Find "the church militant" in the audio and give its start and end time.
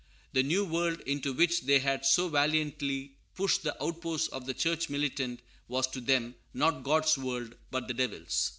4.47-5.41